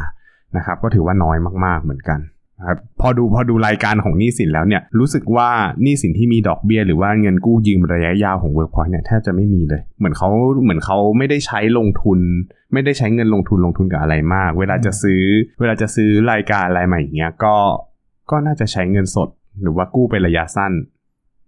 [0.58, 2.20] นะครับ ก็ถือว่าน้อยมาก ๆ เหมือนกัน
[2.66, 5.50] ครับพอดูพอดูรายการของหนี้สินแล้วเนี่ยรู้สึกว่า
[5.82, 10.30] หนี้สินที่มีดอกเบี้ย หรือว่าเงินกู้ยืมระยะยาวของ Workpoint เนี่ยแทบจะไม่มีเลย เหมือนเขา
[10.64, 12.20] เหมือนเขาไม่ได้ใช้ลงทุน
[12.74, 15.22] ไม่ได้ใช้เงินลงทุนลงทุนกับอะไรมาก เวลาจะซื้อ
[15.60, 17.56] เวลาจะซื้อรายการอะไรใหม่อย่างเงี้ยก็
[18.32, 19.30] ก็น่าจะใช้เงินสด
[19.62, 20.74] หรือว่ากู้เป็นระยะสั้น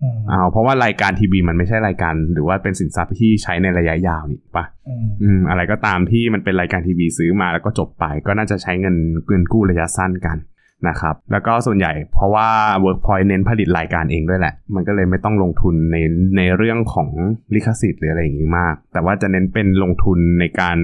[0.02, 8.96] อืมเอาเพราะว่ารายการทีวีมันไม่ใช่รายการ หรือว่าเป็นสินทรัพย์ที่ใช้ในระยะยาวนี่ปะอืมอืมอะไรก็ตามที่มันเป็นรายการทีวีซื้อมาแล้วก็จบไป ก็น่าจะใช้เงิน
[9.28, 10.38] เงินกู้ระยะสั้นกัน
[10.88, 12.50] นะครับแล้วก็ส่วนใหญ่เพราะว่า
[12.86, 15.98] Workpoint เน้นผลิตรายการเองด้วยแหละ มันก็เลยไม่ต้องลงทุนใน
[16.38, 17.10] ในเรื่องของ
[17.54, 20.78] ลิขสิทธิ์หรืออะไรอย่างนี้มาก แต่ว่าจะเน้นเป็นลงทุนในการ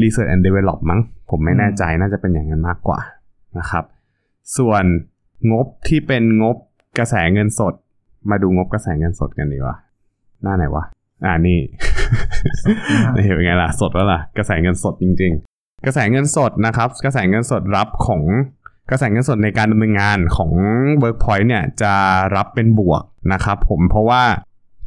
[0.00, 3.00] Research and Develop มั้ง ผมไม่แน่ใจน่าจะเป็นอย่างนั้นมากกว่า
[3.58, 3.84] นะครับ
[4.58, 4.84] ส่วน
[5.52, 6.56] งบที่เป็นงบ
[6.98, 7.74] กระแสเงินสด
[8.30, 9.76] มาดูงบกระแสเงินสดกันดีกว่า
[10.42, 10.84] หน้าไหนวะ
[11.24, 11.58] อ่านี่
[13.12, 18.22] เป็นไงล่ะ สดแล้วล่ะ กระแสเงินสดจริง ๆ กระแสเงินสดนะครับ กระแสเงินสดรับของ
[18.90, 20.50] กระแสเงินสดในการดำเนินงานของ
[21.02, 21.94] Workpoint เนี่ยจะ
[22.36, 24.22] รับเป็นบวกนะครับผมเพราะว่า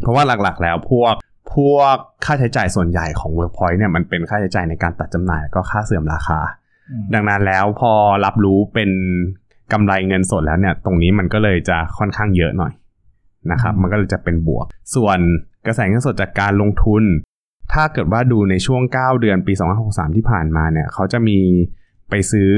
[0.02, 1.14] เพราะว่าหลักๆ แล้วพวก
[1.54, 6.40] พวกค่าใช้จ่ายส่วนใหญ่ของ Workpoint เนี่ยมันเป็นค่าใช้จ่ายในการตัดจำหน่ายแล้วก็ค่าเสื่อมราคา
[6.90, 7.92] อืมดังนั้นแล้วพอ
[8.26, 8.90] รับรู้เป็น
[9.74, 12.74] กำไรเงินสดแล้วเนี่ยตรงนี้มันก็เลยจะค่อนข้างเยอะหน่อย
[13.52, 15.20] นะครับมันก็เลยจะเป็นบวก ส่วน
[15.66, 17.04] กระแสเงินสดจากการลงทุน
[17.74, 19.54] ถ้าเกิดว่าดูในช่วง 9 เดือนปี
[19.86, 21.40] 2563 ที่ผ่านมาเนี่ยเขาจะมี
[22.10, 22.52] ไปซื้อ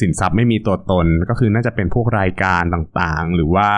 [0.00, 3.68] สินทรัพย์ไม่มีตัวตนก็คือน่าจะเป็นพวกรายการต่างๆ หรือว่า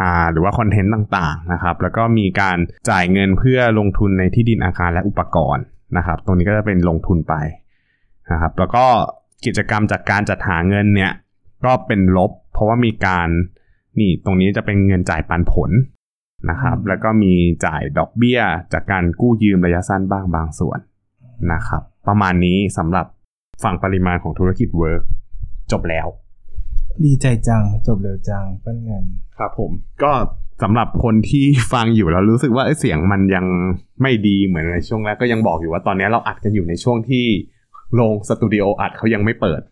[0.00, 2.58] อ่าหรือว่าคอนเทนต์ต่างๆนะครับ แล้วก็มีการ
[2.90, 5.64] จ่ายเงินเพื่อลงทุนในที่ดินอาคารและอุปกรณ์
[5.96, 7.34] นะครับ ตรงนี้ก็จะเป็นลงทุนไป
[8.32, 8.86] นะครับ แล้วก็
[9.44, 11.12] กิจกรรมจากการจัดหาเงินเนี่ย
[11.64, 13.28] ก็เป็นลบ เพราะว่ามีการ
[13.98, 15.70] นี่ตรงนี้จะเป็นเงินจ่ายปันผล
[16.50, 17.32] นะครับอืมแล้วก็มี
[17.66, 18.40] จ่ายดอกเบี้ย
[18.72, 20.78] จากการกู้ยืมระยะสั้นบ้างบางส่วน
[21.52, 23.06] นะครับ ประมาณนี้สำหรับ
[23.62, 25.02] ฝั่งปริมาณของธุรกิจ Work
[25.72, 26.06] จบแล้ว
[27.04, 29.04] ดีใจจังจบเร็วจังเพื่อนเงิน
[29.38, 29.70] ครับผม
[30.02, 30.12] ก็
[30.62, 33.46] สำหรับคนที่ฟังอยู่แล้วรู้สึกว่าเอ้ยเสียงมันยัง
[34.02, 37.24] ไม่ดีเหมือนในช่วงแรกก็ยังบอกอยู่ว่าตอนนี้เราอัดกันอยู่ในช่วงที่
[37.94, 39.62] โรงสตูดิโออัดเขายังไม่เปิด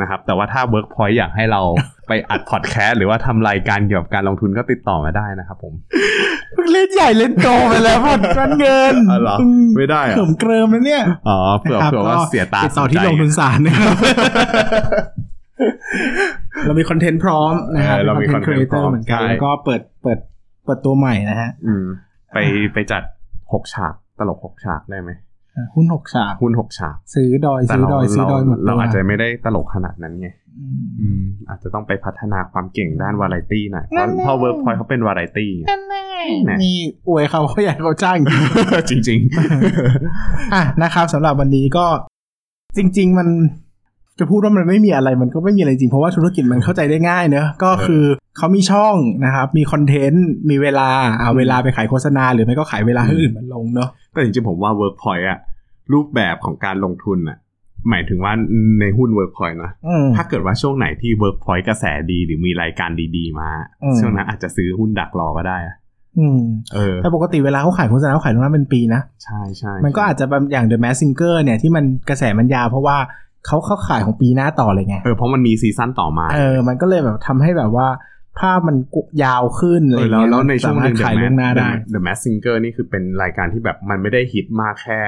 [0.00, 1.60] นะครับแต่ว่าถ้า Workpoint อยากให้เรา
[2.08, 5.72] ไปอัดพอดแคสต์หรือว่าทำรายการเกี่ยวกับการลงทุนก็ติดต่อมาได้นะครับผม
[6.72, 9.36] เล่นใหญ่เล่นโตไปแล้วหมดเพื่อนเงินอ๋อเหรอ
[9.76, 13.96] ไม่ได้เหรอเขิมเกริมแล้วเนี่ยอ๋อเผื่อนะครับเผื่อว่าก็เสียตาติดต่อที่สลใจงทุนศาลนะครับ
[16.66, 20.18] เรามีคอนเทนต์พร้อมนะครับเออเรามีคอนเทนต์ครีเอเตอ content พร้อร์มเหมือนกันใช่แล้วก็เปิดเปิด
[20.64, 21.84] เปิดตัวใหม่นะฮะอืม
[22.34, 22.38] ไป
[22.72, 23.02] ไปจัด
[23.52, 25.10] หกฉากตลกหกฉากได้ไหม
[25.56, 30.28] อะหุ้นหกฉากหุ้นหกฉากซื้อดอยแต่ซื้อเราดอยซื้อดอยหมดเราตัวอาจจะไม่ได้ตลกขนาดนั้นไง
[30.60, 35.50] อืมอืมอาจจะต้องไปพัฒนาความเก่งด้านวาไรตี้หน่อยเพราะเพราะเวิร์กพอยเขาเป็นวาไรตี้
[36.62, 36.76] นี่
[37.08, 38.18] อวยเขาเขาอยากให้เขาจ้าง
[38.90, 39.20] จริง
[40.54, 41.86] อะนะครับสำหรับวันนี้ก็
[42.76, 43.28] จริง ๆ มัน
[44.18, 48.04] จะพูดว่ามันไม่มีอะไรมันก็ไม่มีอะไรจริง เพราะว่าธุรกิจมันเข้าใจได้ง่ายเนอะก็คือ
[48.36, 50.88] เขามีช่องนะครับ มีคอนเทนต์ มีเวลา
[51.20, 55.38] เอาเวลาไปขายโฆษณา หรือไม่ก็ขายเวลาให้อื่นมันลงเนอะๆแต่จริงๆผมว่าเวิร์กพอยอะ
[55.92, 57.38] รูปแบบของการลงทุนอะ
[57.90, 58.32] หมายถึงว่า
[58.80, 63.50] ในหุ้นเวิร์กพอยนะอืมถ้าเกิดว่าช่วงไหนที่เวิร์กพอยกระแสดีหรือมีรายการดีๆ มา
[63.82, 65.76] อืมช่วงนั้นอาจจะซื้อหุ้นดักรอก็ได้อะ
[66.18, 66.40] อืม
[66.74, 72.96] เออแต่ปกติเวลาเขาขายโฆษณาเขาขายล่วงหน้าเป็นปีนะ ใช่ใช่มันก็อาจจะแบบอย่าง The Mask Singer เนี่ยที่มันกระแสมันยาวเพราะว่า
[73.46, 77.88] เขาเขาขายของปีหน้าต่อเลยไงเออเพราะมันมีซีซั่นต่อมาเออมันก็เลยแบบทำให้แบบว่า
[78.38, 85.00] ภาพมันกุยาวขึ้นอะไรเออเงี้แล้วยแล้วในช่วงหนึ่งสามารถขายล่วงหน้าได้ The Mask Singer นี่คือเป็นรายการที่แบบมันไม่ได้ฮิตมากแค่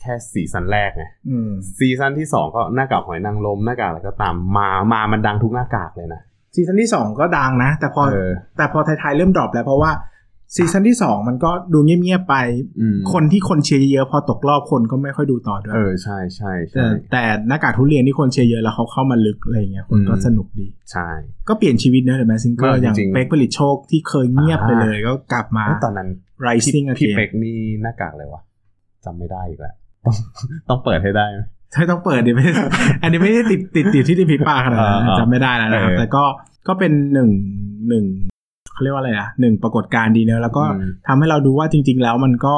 [0.00, 6.20] แค่ซีซั่นแรกไงอืมซีซั่นที่สองก็หน้ากากหอยนางรมหน้ากากอะไรก็ตามมามามันดังทุกหน้ากากเลยนะ
[6.54, 9.90] ซีซั่นที่สองก็ดังนะ แต่พอเออแต่พอท้ายๆเริ่ม drop แล้วเพราะว่า
[10.54, 12.36] ซีซั่นที่สองมันก็ดูเงียบๆไป
[12.80, 21.08] อืมคนที่คนเชียร์เยอะๆพอตกรอบคนก็ไม่ค่อยดูต่อด้วย เออใช่ใช่แต่ใช่แต่หน้ากากทุเรียนที่คนเชียร์เยอะแล้วเขาเข้ามาลึกอะไรเงี้ยคนก็อืมสนุกดี ใช่
[21.48, 26.08] ก็เปลี่ยนชีวิตเนอะ The Mask Singer อย่างจริงๆเป๊กผลิตโชคที่เคยเงียบไปอ่าเลยก็กลับมาเอ้ยตอนนั้น
[26.46, 28.42] rising พี่ again เป็กนี่หน้ากากอะไรวะ
[29.04, 30.14] จำไม่ได้อีกแล้วต้อง
[30.68, 31.40] ต้องเปิดให้ได้ไหม
[31.72, 32.44] ใช่ต้องเปิดดิไม่
[33.02, 36.24] อันนี้ไม่ได้ติดติดติดที่ริมฝีปากขนาดนั้นอ่าจำไม่ได้แล้วนะครับเออแต่ก็
[36.68, 37.30] ก็เป็นหนึ่ง
[37.88, 38.04] หนึ่ง
[38.78, 42.56] เขาเรียกว่าอะไรอะหนึ่งปรากฏการณ์ดีเนอะแล้วก็อืมทำให้เราดูว่าจริง ๆ แล้วมันก็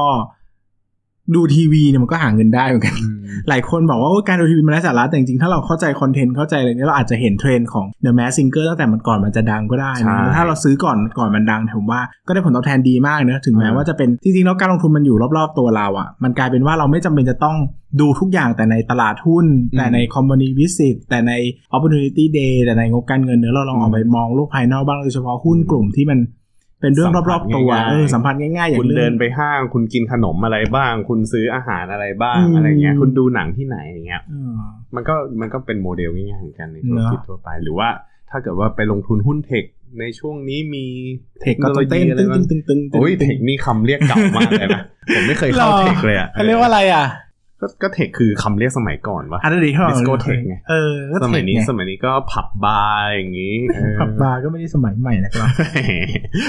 [1.35, 17.57] ดูทีวีเนี่ยมันก็หาเงินได้เหมือนกันอืมหลายคนบอกว่าโอ้ยการดูทีวีมันไร้สาระแต่จริงๆ ถ้าเราเข้าใจคอนเทนต์เข้าใจอะไรเนี้ยเราอาจจะเห็นเทรนด์ของ The Mask Singer ตั้งแต่มันก่อนมันจะดังก็ได้ใช่นะแล้วถ้าเราซื้อก่อนก่อนมันดังผมว่าก็ได้ผลตอบแทนดีมากเนอะถึงแม้อืมว่าจะเป็นจริงๆแล้วการลงทุนมันอยู่รอบๆตัวเราอะ่ะ มันกลายเป็นว่าเราไม่จำเป็นจะต้อง
[18.01, 21.33] ดูทุกอย่างแต่ในตลาดหุ้น แต่ใน Company Visit แต่ใน
[21.75, 26.19] Opportunity Day แต่ในงบการเงินเนอะเราลองออกไปมองโลกภายนอกบ้างโดยเฉพาะหุ้นกลุ่มที่มัน
[26.81, 34.59] เป็นเรื่องรอบๆตัวเออสัมผัสง่ายๆอย่าคุณงเดิเรื่อนงไปห้างคุณกินขนมอะไรบ้าง คุณซื้ออาหารอะไรบ้างอืมอะไรเงี้ย คุณดูหนังที่ไหนอย่างเงี้ยเออ
[34.95, 37.89] มันก็มันก็เป็นโมเดลง่ายๆเหมือนกันในธุรเนอะกิจทั่วไป หรือว่า
[38.31, 39.65] ถ้าเกิดว่าไปลงทุนหุ้น tech
[40.01, 40.87] ในช่วงนี้มี
[41.41, 44.83] เธคก็ต้องเต้นเทคโโลยีตึ้งอะไรตึ้งตึ้งตึ้งโอ้ยเธคนี่คำเรียกเก่ามากเลยนะ
[45.15, 47.05] ผมไม่เคยเข้าเธคเลยอะเขาเรียกว่าอะไรอะ
[47.61, 55.49] ก็ก็เธคคือคำเรียกสมัยก่อนวะอันนี้เขาบอก discotheque ไงเออก็สมัยนี้เธคไงสมัยนี้ก็ผับบาร์อย่างงี้เออผับบาร์ก็ไม่ได้สมัยใหม่นะครับ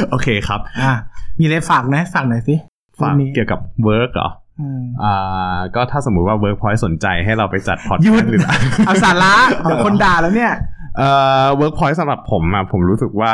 [0.09, 0.93] โอเคครับ อะ
[1.39, 2.55] มีอะไรฝากนะฝากหน่อยสิ
[2.99, 4.29] ฝากวันนี้เกี่ยวกับ WORK เหรอ
[4.61, 8.41] อืมอ่าก็ถ้าสมมุติว่า Workpoint สนใจให้เราไปจัดพอดหยุแคดสต์หรือ
[8.85, 10.51] เอาสาระเดี๋ยวคนด่าแล้วเนี่ย
[10.97, 11.09] เอ่
[11.43, 13.31] อ Workpoint สำหรับผมอะผมรู้สึกว่า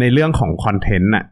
[0.00, 1.24] ในเรื่องของคอนเทนต์อะ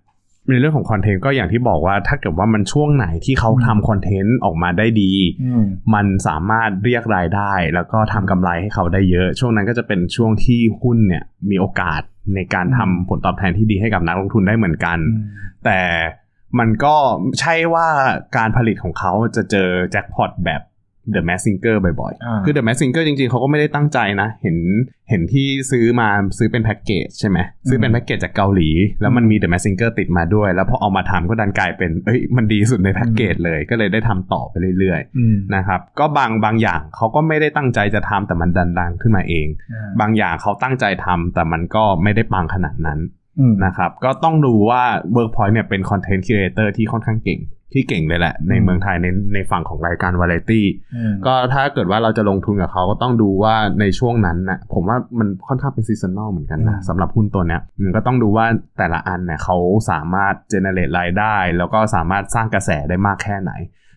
[0.50, 5.12] ในเรื่องของคอนเทนต์ก็อย่างที่บอกว่าถ้าเกิดว่ามันช่วงไหนที่เขาอืมทำคอนเทนต์ออกมาได้ดี
[5.44, 12.02] อืมมันสามารถเรียกรายได้ แล้วก็ทำกำไรให้เขาได้เยอะ ช่วงนั้นก็จะเป็นช่วงที่หุ้นเนี่ยมีโอกาส
[12.34, 14.98] ในการทำผลตอบแทนที่ดีให้กับนักลงทุนได้เหมือนกัน
[15.64, 15.80] แต่
[16.58, 16.96] มันก็
[17.40, 17.88] ใช่ว่า
[18.36, 20.60] การผลิตของเขาจะเจอแจ็คพอตแบบ
[21.14, 24.56] The Mask Singer บ่อยอ่าๆคือ The Mask Singer จริงๆ เขาก็ไม่ได้ตั้งใจนะ เห็น
[25.10, 28.68] เห็นที่ซื้อมาซื้อเป็นแพ็กเกจใช่ไหม ซื้อเป็นแพ็กเกจจากเกาหลี
[29.00, 43.00] แล้วมันมี The Mask Singer ติดมาด้วย แล้วพอเอามาทำก็ดันกลายเป็น เอ้ย มันดีสุดในแพ็กเกจเลย ก็เลยได้ทำต่อไปเรื่อยอืมๆนะครับ ก็บางบางอย่างเขาก็ไม่ได้ตั้งใจจะทำแต่มันดันดังขึ้นมาเองอ่าบางอย่างเขาตั้งใจทำแต่มันก็ไม่ได้ปังขนาดนั้น
[43.40, 44.82] อืมนะครับ ก็ต้องดูว่า
[45.16, 47.40] Workpoint เนี่ยเป็น content creator ที่ค่อนข้างเก่ง
[47.72, 58.46] ที่เก่งเลยแหละ ในอืมเมืองไทยในในฝั่งของรายการวาไรตี้อืมก็ถ้าเกิดว่าเราจะลงทุนกับเขาก็ต้องดูว่าในช่วงนั้นนะผมว่ามันค่อนข้างเป็น seasonal เหมือนกันนะอืมสำหรับหุ้นตัวเนี้ยมันก็ต้องดูว่า
[58.78, 59.56] แต่ละอันเนี่ยเขา
[59.90, 63.52] สามารถ generate รายได้ แล้วก็สามารถสร้างกระแสได้มากแค่ไหน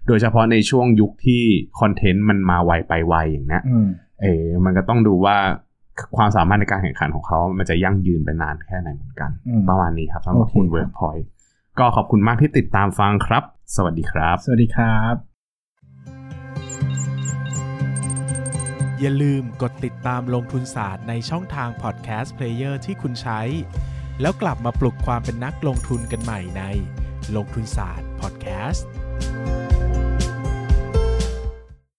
[0.08, 1.44] โดยเฉพาะในช่วงยุคที่
[1.80, 3.88] content มันมาไวไปไวอย่างเนี้ยอืม
[4.22, 5.38] เออมันก็ต้องดูว่า
[6.18, 11.26] ความสามารถในการแข่งขันของเขา มันจะยั่งยืนไปนานแค่ไหนเหมือนกันอืมประมาณนี้ครับสำหรับโอเคคุณครับ Workpoint
[11.80, 13.44] ก็ขอบคุณมากที่ติดตามฟังครับ
[13.76, 15.16] สวัสดีครับ สวัสดีครับ
[19.00, 23.42] อย่าลืมกดติดตามลงทุนศาสตร์ในช่องทาง podcast player ที่คุณใช้
[24.22, 26.64] แล้วกลับมาปลุกความเป็นนักลงทุนกันใหม่ใน
[27.36, 28.88] ลงทุนศาสตร์พอดแคสต์